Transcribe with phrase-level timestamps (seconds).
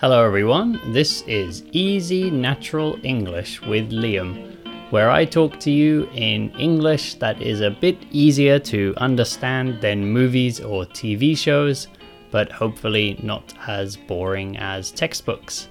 [0.00, 0.80] Hello, everyone.
[0.94, 4.56] This is Easy Natural English with Liam,
[4.90, 10.10] where I talk to you in English that is a bit easier to understand than
[10.10, 11.86] movies or TV shows,
[12.30, 15.68] but hopefully not as boring as textbooks.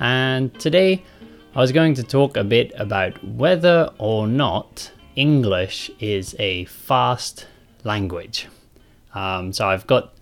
[0.00, 1.02] And today,
[1.54, 7.46] I was going to talk a bit about whether or not English is a fast
[7.84, 8.48] language.
[9.14, 10.12] Um, so I've got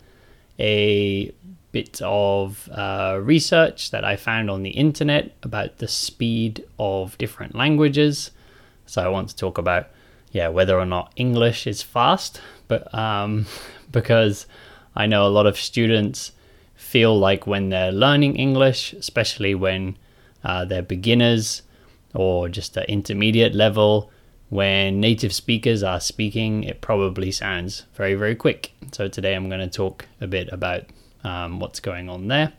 [0.57, 1.33] a
[1.71, 7.55] bit of uh, research that I found on the internet about the speed of different
[7.55, 8.31] languages.
[8.85, 9.87] So I want to talk about,
[10.31, 13.45] yeah, whether or not English is fast, but um,
[13.91, 14.47] because
[14.95, 16.33] I know a lot of students
[16.75, 19.97] feel like when they're learning English, especially when
[20.43, 21.61] uh, they're beginners
[22.13, 24.11] or just at intermediate level,
[24.49, 28.73] when native speakers are speaking, it probably sounds very, very quick.
[28.91, 30.83] So today I'm going to talk a bit about
[31.23, 32.53] um, what's going on there.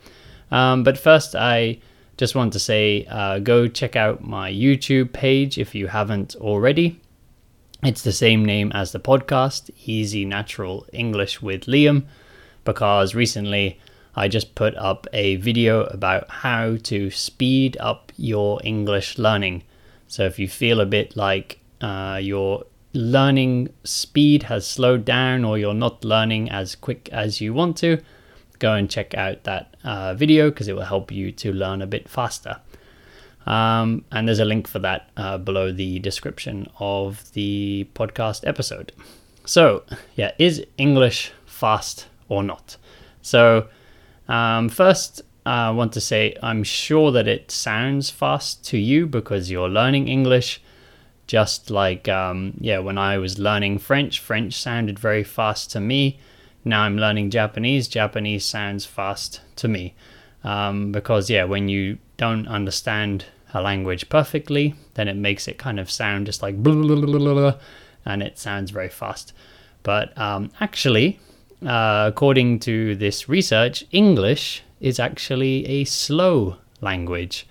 [0.51, 1.79] Um, but first, I
[2.17, 7.01] just want to say uh, go check out my YouTube page if you haven't already.
[7.83, 12.05] It's the same name as the podcast, Easy Natural English with Liam,
[12.65, 13.81] because recently
[14.15, 19.65] I just put up a video about how to speed up your English learning.
[20.07, 25.59] So if you feel a bit like uh, your learning speed has slowed down or
[25.59, 27.99] you're not learning as quick as you want to,
[28.63, 31.87] go and check out that uh, video because it will help you to learn a
[31.87, 32.61] bit faster.
[33.45, 38.93] Um, and there's a link for that uh, below the description of the podcast episode.
[39.45, 39.83] So,
[40.15, 42.77] yeah, is English fast or not?
[43.21, 43.67] So,
[44.29, 49.51] um, first, I want to say I'm sure that it sounds fast to you because
[49.51, 50.63] you're learning English.
[51.27, 56.21] Just like, um, yeah, when I was learning French, French sounded very fast to me
[56.65, 59.95] now I'm learning Japanese, Japanese sounds fast to me.
[60.45, 65.79] Um, because, yeah, when you don't understand a language perfectly, then it makes it kind
[65.79, 67.55] of sound just like blah, blah, blah, blah
[68.05, 69.33] and it sounds very fast.
[69.83, 71.21] But um, actually,
[71.65, 77.47] uh, according to this research, English is actually a slow language.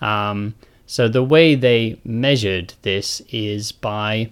[0.00, 0.54] Um,
[0.86, 4.30] so the way they measured this is by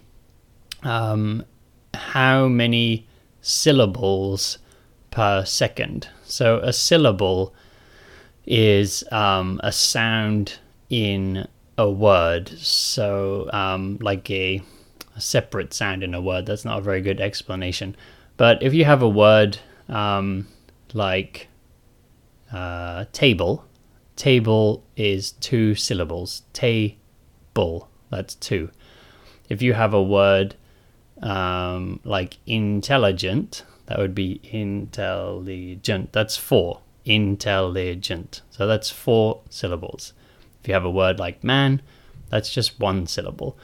[0.83, 1.45] um,
[1.95, 3.07] how many
[3.47, 4.59] syllables
[5.13, 6.09] per second.
[6.25, 7.55] So a syllable
[8.45, 10.59] is um, a sound
[10.91, 11.47] in
[11.79, 12.49] a word.
[12.49, 14.63] So, um, like a,
[15.15, 16.47] a, separate sound in a word.
[16.47, 17.97] That's not a very good explanation.
[18.37, 19.59] But if you have a word
[19.89, 20.49] um,
[20.93, 21.49] like
[22.53, 23.65] uh, table,
[24.17, 26.43] table is two syllables.
[26.53, 28.71] Table, that's two.
[29.49, 30.57] If you have a word
[31.23, 36.13] um, like intelligent, that would be intelligent.
[36.13, 36.81] That's four.
[37.05, 38.43] Intelligent.
[38.51, 40.13] So that's four syllables.
[40.61, 41.83] If you have a word like man,
[42.31, 43.57] that's just one syllable.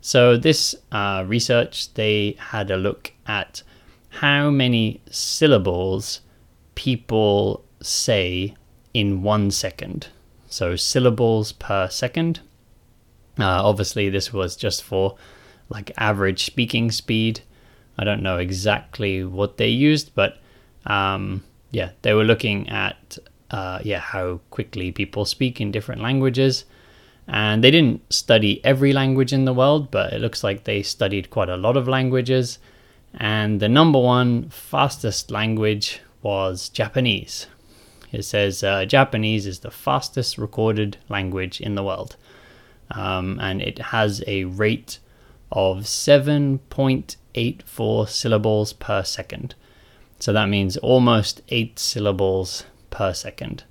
[0.00, 3.62] So this uh, research, they had a look at
[4.08, 6.20] how many syllables
[6.74, 8.54] people say
[8.94, 10.08] in one second.
[10.48, 12.40] So syllables per second.
[13.38, 15.16] Uh, obviously, this was just for
[15.68, 17.40] like average speaking speed.
[17.98, 20.38] I don't know exactly what they used, but
[20.84, 23.18] um, yeah, they were looking at
[23.50, 26.64] uh, yeah how quickly people speak in different languages,
[27.26, 31.30] and they didn't study every language in the world, but it looks like they studied
[31.30, 32.58] quite a lot of languages.
[33.18, 37.46] And the number one fastest language was Japanese.
[38.12, 42.16] It says uh, Japanese is the fastest recorded language in the world,
[42.90, 44.98] um, and it has a rate
[45.52, 49.54] of 7.84 syllables per second.
[50.18, 53.64] So that means almost 8 syllables per second.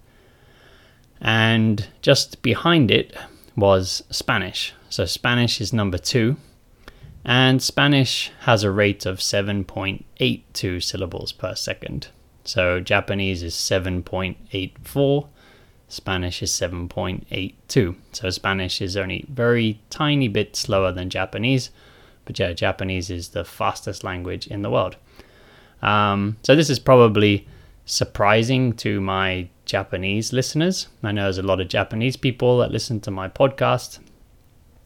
[1.19, 3.15] And just behind it
[3.55, 4.73] was Spanish.
[4.89, 6.37] So Spanish is number 2.
[7.23, 12.09] And Spanish has a rate of 7.82 syllables per second.
[12.43, 15.27] So Japanese is 7.84
[15.87, 17.95] Spanish is 7.82.
[18.11, 21.69] So Spanish is only very tiny bit slower than Japanese,
[22.25, 24.95] but yeah, Japanese is the fastest language in the world.
[25.81, 27.47] Um, so this is probably
[27.85, 30.87] surprising to my Japanese listeners.
[31.03, 33.99] I know there's a lot of Japanese people that listen to my podcast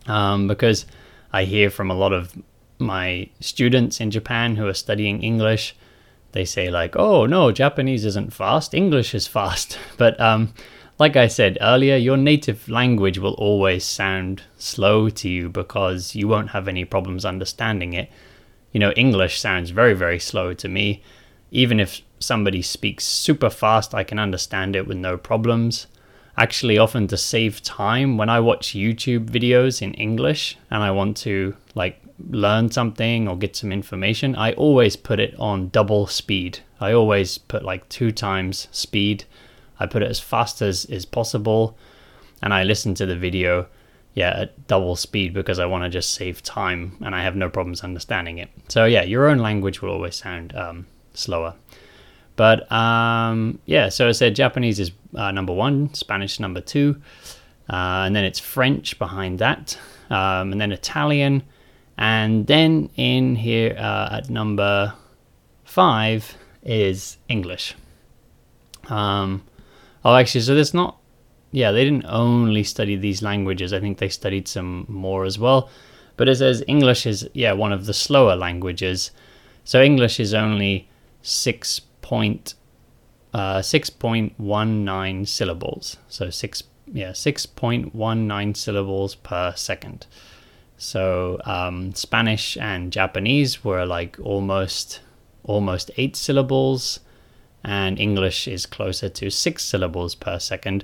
[0.07, 0.85] um, because
[1.31, 2.35] I hear from a lot of
[2.79, 5.75] my students in Japan who are studying English.
[6.31, 8.73] They say like, "Oh no, Japanese isn't fast.
[8.73, 10.53] English is fast." But um,
[10.99, 16.27] like I said earlier, your native language will always sound slow to you because you
[16.27, 18.11] won't have any problems understanding it.
[18.73, 21.01] You know, English sounds very, very slow to me.
[21.51, 25.87] Even if somebody speaks super fast, I can understand it with no problems.
[26.37, 31.15] Actually, often to save time, when I watch YouTube videos in English and I want
[31.17, 36.59] to like learn something or get some information, I always put it on double speed.
[36.81, 39.23] I always put like two times speed.
[39.79, 41.77] I put it as fast as is possible
[42.41, 43.67] and I listen to the video
[44.15, 47.49] yeah at double speed because I want to just save time and I have no
[47.49, 48.49] problems understanding it.
[48.67, 51.55] So yeah, your own language will always sound um, slower.
[52.35, 57.01] But um, yeah, so I said Japanese is uh, number one, Spanish number two,
[57.69, 59.77] uh, and then it's French behind that,
[60.09, 61.43] um, and then Italian,
[61.97, 64.93] and then in here uh, at number
[65.65, 66.33] five
[66.63, 67.75] is English.
[68.87, 69.43] Um,
[70.13, 70.99] oh, actually, so there's not
[71.51, 73.73] yeah, they didn't only study these languages.
[73.73, 75.69] I think they studied some more as well.
[76.15, 79.11] But it says English is yeah one of the slower languages.
[79.63, 80.89] So English is only
[81.21, 82.55] six point
[83.33, 85.97] uh, six point one nine syllables.
[86.07, 90.05] So six yeah six point one nine syllables per second.
[90.77, 95.01] So um, Spanish and Japanese were like almost
[95.43, 96.99] almost eight syllables,
[97.63, 100.83] and English is closer to six syllables per second.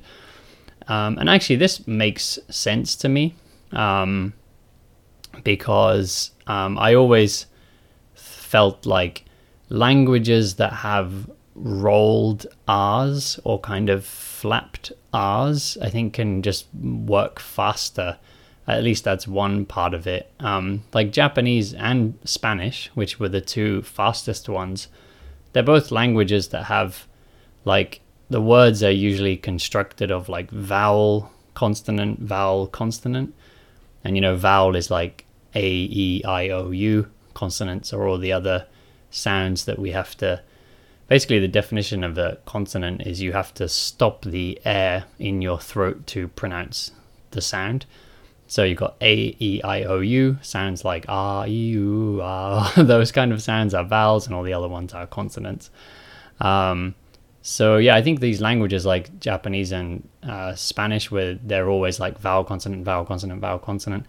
[0.88, 3.36] Um, and actually, this makes sense to me
[3.72, 4.34] um,
[5.44, 7.48] because um, I always
[8.14, 9.26] felt like
[9.70, 17.40] languages that have rolled R's or kind of flapped R's, I think, can just work
[17.40, 18.18] faster.
[18.68, 20.32] At least that's one part of it.
[20.40, 24.88] Um, like Japanese and Spanish, which were the two fastest ones,
[25.56, 27.08] they're both languages that have
[27.64, 33.34] like the words are usually constructed of like vowel, consonant, vowel, consonant.
[34.04, 35.24] And you know, vowel is like
[35.54, 37.10] A, E, I, O, U.
[37.34, 38.68] Consonants are all the other
[39.10, 40.42] sounds that we have to.
[41.08, 45.58] Basically, the definition of a consonant is you have to stop the air in your
[45.58, 46.92] throat to pronounce
[47.32, 47.86] the sound.
[48.48, 52.72] So you've got A, E, I, O, U, sounds like E, U, R.
[52.78, 55.72] Those kind of sounds are vowels, and all the other ones are consonants.
[56.40, 56.96] Um,
[57.42, 62.20] so yeah, I think these languages like Japanese and uh, Spanish, where they're always like
[62.20, 64.06] vowel consonant, vowel consonant, vowel consonant.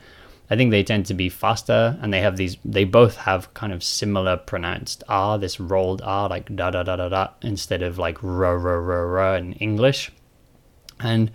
[0.49, 2.57] I think they tend to be faster, and they have these.
[2.65, 6.97] They both have kind of similar pronounced R, this rolled R, like da da da
[6.97, 10.13] da da, instead of like r r r r in English.
[11.01, 11.31] And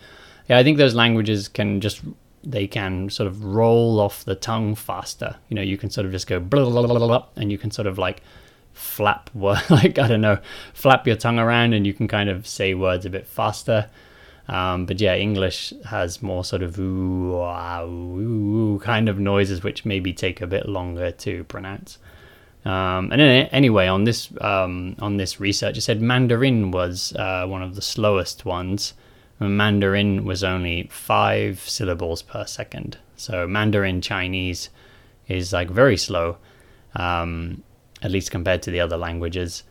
[0.47, 2.01] yeah, I think those languages can just
[2.43, 5.35] they can sort of roll off the tongue faster.
[5.49, 7.71] You know, you can sort of just go blah blah blah, blah and you can
[7.71, 8.21] sort of like
[8.73, 10.39] flap like I don't know,
[10.73, 13.89] flap your tongue around and you can kind of say words a bit faster.
[14.47, 19.63] Um, but yeah, English has more sort of ooh, ah, ooh, ooh, kind of noises
[19.63, 21.99] which maybe take a bit longer to pronounce.
[22.65, 27.45] Um, and then, anyway, on this um, on this research, it said Mandarin was uh,
[27.47, 28.93] one of the slowest ones.
[29.49, 32.97] Mandarin was only five syllables per second.
[33.15, 34.69] So Mandarin Chinese
[35.27, 36.37] is like very slow.
[36.95, 37.63] Um,
[38.01, 39.63] at least compared to the other languages.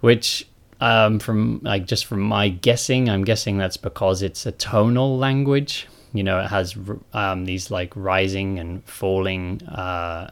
[0.00, 0.46] Which,
[0.80, 5.86] um, from like just from my guessing, I'm guessing that's because it's a tonal language.
[6.12, 6.76] You know, it has
[7.12, 10.30] um, these like rising and falling, uh,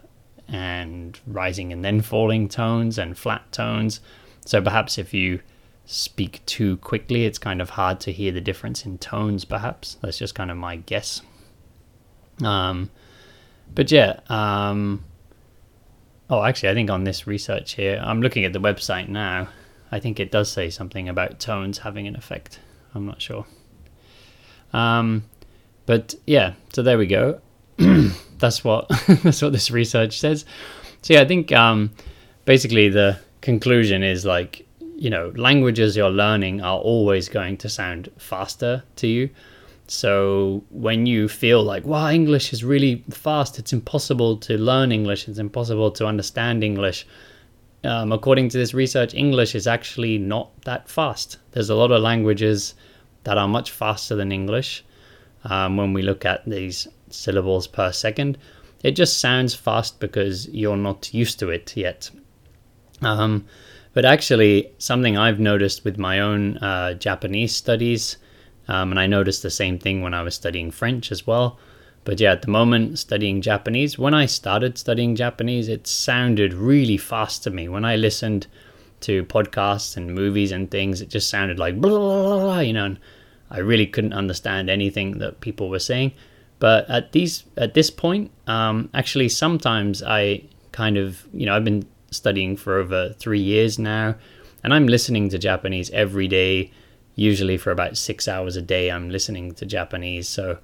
[0.49, 4.01] and rising and then falling tones and flat tones.
[4.45, 5.41] So perhaps if you
[5.87, 9.45] speak too quickly, it's kind of hard to hear the difference in tones.
[9.45, 11.23] Perhaps that's just kind of my guess.
[12.43, 12.91] Um,
[13.75, 15.05] but yeah, um,
[16.31, 19.49] Oh, actually, I think on this research here, I'm looking at the website now.
[19.93, 22.61] I think it does say something about tones having an effect.
[22.94, 23.47] I'm not sure.
[24.73, 25.25] Um,
[25.85, 27.41] but yeah, so there we go.
[28.39, 28.89] that's what
[29.23, 30.47] that's what this research says.
[31.03, 31.91] So yeah, I think um,
[32.47, 34.67] basically the conclusion is like
[35.05, 39.29] you know languages you're learning are always going to sound faster to you
[39.87, 45.29] so when you feel like, wow, English is really fast, it's impossible to learn English,
[45.29, 47.06] it's impossible to understand English.
[47.84, 51.37] Um, according to this research, English is actually not that fast.
[51.53, 52.75] There's a lot of languages
[53.25, 54.84] that are much faster than English.
[55.44, 58.39] Um, when we look at these syllables per second,
[58.82, 62.11] it just sounds fast because you're not used to it yet.
[63.03, 63.44] Um,
[63.94, 68.19] but actually, something I've noticed with my own uh, Japanese studies
[68.69, 71.58] um, and I noticed the same thing when I was studying French as well.
[72.05, 76.96] But yeah, at the moment, studying Japanese, when I started studying Japanese, it sounded really
[76.96, 77.69] fast to me.
[77.69, 78.46] When I listened
[79.01, 82.84] to podcasts and movies and things, it just sounded like blah, blah, blah, you know,
[82.84, 82.98] and
[83.51, 86.13] I really couldn't understand anything that people were saying.
[86.58, 91.65] But at these at this point, um, actually, sometimes I kind of, you know, I've
[91.65, 94.17] been studying for over three years now,
[94.65, 96.73] And I'm listening to Japanese every day,
[97.15, 98.91] usually for about six hours a day.
[98.91, 100.27] I'm listening to Japanese.
[100.27, 100.59] So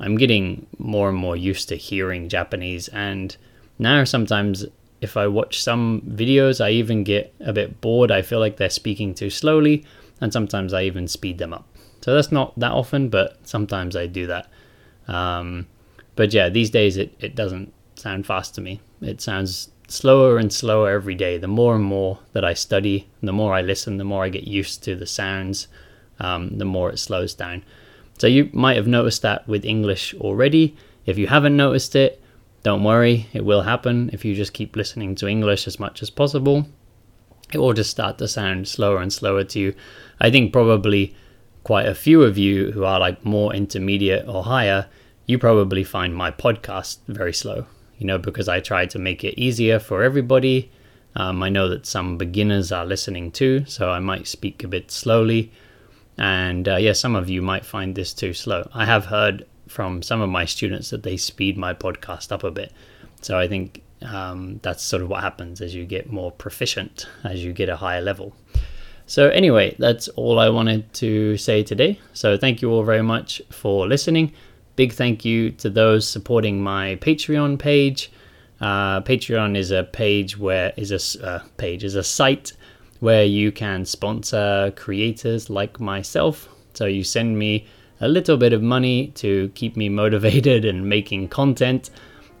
[0.00, 2.88] I'm getting more and more used to hearing Japanese.
[2.88, 3.36] And
[3.78, 4.66] now sometimes
[5.00, 8.10] if I watch some videos, I even get a bit bored.
[8.10, 9.84] I feel like they're speaking too slowly.
[10.20, 11.68] And sometimes I even speed them up.
[12.00, 14.48] So that's not that often, but sometimes I do that.
[15.06, 15.68] Um,
[16.16, 18.80] but yeah, these days it, it doesn't sound fast to me.
[19.00, 21.38] It sounds slower and slower every day.
[21.38, 24.44] The more and more that I study, the more I listen, the more I get
[24.44, 25.68] used to the sounds,
[26.18, 27.64] um, the more it slows down.
[28.18, 30.76] So you might have noticed that with English already.
[31.04, 32.22] If you haven't noticed it,
[32.62, 36.10] don't worry, it will happen if you just keep listening to English as much as
[36.10, 36.66] possible.
[37.52, 39.74] It will just start to sound slower and slower to you.
[40.20, 41.14] I think probably
[41.62, 44.86] quite a few of you who are like more intermediate or higher,
[45.26, 47.66] you probably find my podcast very slow
[47.98, 50.70] you know, because I try to make it easier for everybody.
[51.16, 54.90] Um, I know that some beginners are listening too, so I might speak a bit
[54.90, 55.52] slowly.
[56.18, 58.68] And uh, yeah, some of you might find this too slow.
[58.74, 62.50] I have heard from some of my students that they speed my podcast up a
[62.50, 62.72] bit.
[63.20, 67.44] So I think um, that's sort of what happens as you get more proficient, as
[67.44, 68.34] you get a higher level.
[69.06, 72.00] So, anyway, that's all I wanted to say today.
[72.14, 74.32] So, thank you all very much for listening.
[74.76, 78.10] Big thank you to those supporting my Patreon page.
[78.60, 82.52] Uh, Patreon is a page where is a uh, page is a site
[83.00, 86.48] where you can sponsor creators like myself.
[86.74, 87.66] So you send me
[88.00, 91.90] a little bit of money to keep me motivated and making content,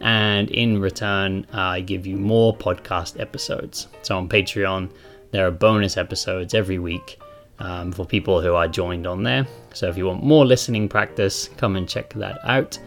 [0.00, 3.86] and in return, I give you more podcast episodes.
[4.02, 4.90] So on Patreon,
[5.30, 7.18] there are bonus episodes every week
[7.58, 9.46] um, for people who are joined on there.
[9.72, 12.78] So if you want more listening practice, come and check that out.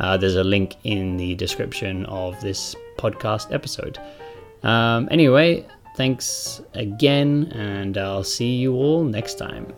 [0.00, 3.98] Uh, there's a link in the description of this podcast episode.
[4.62, 9.72] Um, anyway, thanks again, and I'll see you all next time.